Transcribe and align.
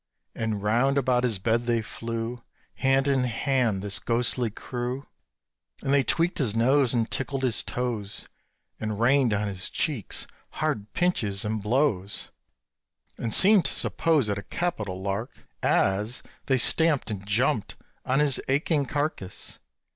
And 0.33 0.63
round 0.63 0.97
about 0.97 1.23
his 1.23 1.37
bed 1.37 1.65
they 1.65 1.83
flew 1.83 2.41
Hand 2.77 3.07
in 3.07 3.25
hand, 3.25 3.83
this 3.83 3.99
ghostly 3.99 4.49
crew; 4.49 5.05
And 5.83 5.93
they 5.93 6.01
tweaked 6.01 6.39
his 6.39 6.55
nose, 6.55 6.91
And 6.95 7.11
tickled 7.11 7.43
his 7.43 7.61
toes, 7.61 8.27
And 8.79 8.99
rained 8.99 9.31
on 9.31 9.47
his 9.47 9.69
cheeks 9.69 10.25
hard 10.53 10.91
pinches 10.93 11.45
and 11.45 11.61
blows; 11.61 12.29
And 13.19 13.31
seemed 13.31 13.65
to 13.65 13.73
suppose 13.75 14.27
it 14.27 14.39
a 14.39 14.41
capital 14.41 14.99
lark, 14.99 15.45
as 15.61 16.23
They 16.47 16.57
stamped 16.57 17.11
and 17.11 17.23
jumped 17.27 17.75
on 18.03 18.21
his 18.21 18.41
aching 18.47 18.87
carcase. 18.87 19.59